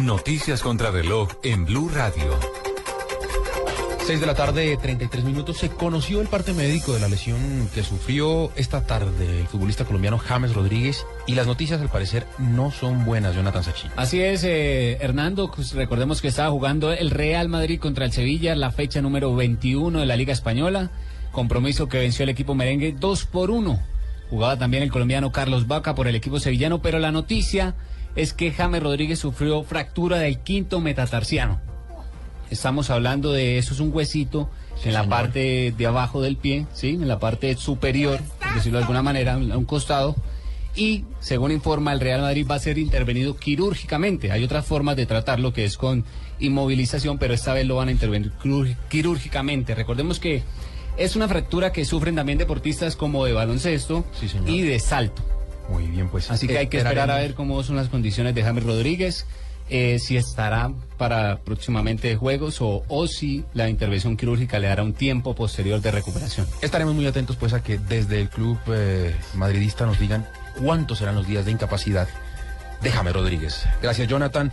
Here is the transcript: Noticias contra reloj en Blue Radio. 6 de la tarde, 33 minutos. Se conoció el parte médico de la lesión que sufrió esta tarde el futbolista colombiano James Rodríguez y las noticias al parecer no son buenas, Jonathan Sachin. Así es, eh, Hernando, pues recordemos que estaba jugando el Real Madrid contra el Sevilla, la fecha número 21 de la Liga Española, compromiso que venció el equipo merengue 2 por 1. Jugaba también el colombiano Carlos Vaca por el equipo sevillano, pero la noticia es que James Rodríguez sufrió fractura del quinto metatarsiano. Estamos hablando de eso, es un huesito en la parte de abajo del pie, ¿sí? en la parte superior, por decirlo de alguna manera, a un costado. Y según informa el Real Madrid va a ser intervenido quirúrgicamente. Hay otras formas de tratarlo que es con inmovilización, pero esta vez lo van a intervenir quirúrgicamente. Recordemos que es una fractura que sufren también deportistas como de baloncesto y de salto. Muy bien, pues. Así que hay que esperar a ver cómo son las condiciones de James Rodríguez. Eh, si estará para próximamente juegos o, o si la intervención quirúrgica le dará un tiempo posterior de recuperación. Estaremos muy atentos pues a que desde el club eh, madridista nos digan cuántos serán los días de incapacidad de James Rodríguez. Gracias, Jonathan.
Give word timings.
Noticias 0.00 0.62
contra 0.62 0.90
reloj 0.90 1.28
en 1.42 1.66
Blue 1.66 1.90
Radio. 1.92 2.38
6 4.06 4.20
de 4.20 4.26
la 4.26 4.34
tarde, 4.34 4.76
33 4.80 5.22
minutos. 5.22 5.58
Se 5.58 5.68
conoció 5.68 6.22
el 6.22 6.28
parte 6.28 6.54
médico 6.54 6.94
de 6.94 7.00
la 7.00 7.08
lesión 7.08 7.68
que 7.74 7.84
sufrió 7.84 8.50
esta 8.56 8.86
tarde 8.86 9.40
el 9.40 9.46
futbolista 9.46 9.84
colombiano 9.84 10.18
James 10.18 10.54
Rodríguez 10.54 11.06
y 11.26 11.34
las 11.34 11.46
noticias 11.46 11.80
al 11.80 11.90
parecer 11.90 12.26
no 12.38 12.70
son 12.70 13.04
buenas, 13.04 13.36
Jonathan 13.36 13.62
Sachin. 13.62 13.90
Así 13.96 14.20
es, 14.22 14.42
eh, 14.44 14.96
Hernando, 15.00 15.52
pues 15.54 15.74
recordemos 15.74 16.22
que 16.22 16.28
estaba 16.28 16.50
jugando 16.50 16.90
el 16.90 17.10
Real 17.10 17.48
Madrid 17.48 17.78
contra 17.78 18.06
el 18.06 18.12
Sevilla, 18.12 18.56
la 18.56 18.70
fecha 18.70 19.02
número 19.02 19.36
21 19.36 20.00
de 20.00 20.06
la 20.06 20.16
Liga 20.16 20.32
Española, 20.32 20.90
compromiso 21.32 21.88
que 21.88 21.98
venció 21.98 22.22
el 22.22 22.30
equipo 22.30 22.54
merengue 22.54 22.92
2 22.98 23.26
por 23.26 23.50
1. 23.50 23.78
Jugaba 24.30 24.58
también 24.58 24.82
el 24.82 24.90
colombiano 24.90 25.30
Carlos 25.30 25.68
Vaca 25.68 25.94
por 25.94 26.08
el 26.08 26.16
equipo 26.16 26.40
sevillano, 26.40 26.80
pero 26.80 26.98
la 26.98 27.12
noticia 27.12 27.74
es 28.16 28.32
que 28.32 28.52
James 28.52 28.82
Rodríguez 28.82 29.18
sufrió 29.18 29.62
fractura 29.62 30.18
del 30.18 30.38
quinto 30.38 30.80
metatarsiano. 30.80 31.60
Estamos 32.50 32.90
hablando 32.90 33.32
de 33.32 33.58
eso, 33.58 33.72
es 33.72 33.80
un 33.80 33.94
huesito 33.94 34.50
en 34.84 34.92
la 34.92 35.08
parte 35.08 35.72
de 35.76 35.86
abajo 35.86 36.20
del 36.20 36.36
pie, 36.36 36.66
¿sí? 36.74 36.90
en 36.90 37.08
la 37.08 37.18
parte 37.18 37.56
superior, 37.56 38.20
por 38.38 38.54
decirlo 38.54 38.78
de 38.78 38.84
alguna 38.84 39.02
manera, 39.02 39.34
a 39.34 39.36
un 39.36 39.64
costado. 39.64 40.14
Y 40.74 41.04
según 41.20 41.50
informa 41.52 41.92
el 41.92 42.00
Real 42.00 42.22
Madrid 42.22 42.46
va 42.50 42.56
a 42.56 42.58
ser 42.58 42.78
intervenido 42.78 43.36
quirúrgicamente. 43.36 44.32
Hay 44.32 44.42
otras 44.42 44.66
formas 44.66 44.96
de 44.96 45.06
tratarlo 45.06 45.52
que 45.52 45.64
es 45.64 45.76
con 45.76 46.04
inmovilización, 46.40 47.18
pero 47.18 47.34
esta 47.34 47.54
vez 47.54 47.66
lo 47.66 47.76
van 47.76 47.88
a 47.88 47.92
intervenir 47.92 48.32
quirúrgicamente. 48.88 49.74
Recordemos 49.74 50.18
que 50.18 50.42
es 50.96 51.16
una 51.16 51.28
fractura 51.28 51.72
que 51.72 51.84
sufren 51.84 52.16
también 52.16 52.38
deportistas 52.38 52.96
como 52.96 53.24
de 53.24 53.32
baloncesto 53.32 54.04
y 54.46 54.62
de 54.62 54.78
salto. 54.80 55.31
Muy 55.68 55.86
bien, 55.86 56.08
pues. 56.08 56.30
Así 56.30 56.46
que 56.46 56.58
hay 56.58 56.66
que 56.66 56.78
esperar 56.78 57.10
a 57.10 57.16
ver 57.16 57.34
cómo 57.34 57.62
son 57.62 57.76
las 57.76 57.88
condiciones 57.88 58.34
de 58.34 58.42
James 58.42 58.64
Rodríguez. 58.64 59.26
Eh, 59.70 59.98
si 60.00 60.16
estará 60.18 60.70
para 60.98 61.38
próximamente 61.38 62.14
juegos 62.16 62.60
o, 62.60 62.84
o 62.88 63.06
si 63.06 63.44
la 63.54 63.70
intervención 63.70 64.16
quirúrgica 64.18 64.58
le 64.58 64.66
dará 64.66 64.82
un 64.82 64.92
tiempo 64.92 65.34
posterior 65.34 65.80
de 65.80 65.90
recuperación. 65.90 66.46
Estaremos 66.60 66.94
muy 66.94 67.06
atentos 67.06 67.36
pues 67.36 67.54
a 67.54 67.62
que 67.62 67.78
desde 67.78 68.20
el 68.20 68.28
club 68.28 68.58
eh, 68.66 69.14
madridista 69.34 69.86
nos 69.86 69.98
digan 69.98 70.26
cuántos 70.62 70.98
serán 70.98 71.14
los 71.14 71.26
días 71.26 71.46
de 71.46 71.52
incapacidad 71.52 72.06
de 72.82 72.90
James 72.90 73.14
Rodríguez. 73.14 73.64
Gracias, 73.80 74.08
Jonathan. 74.08 74.52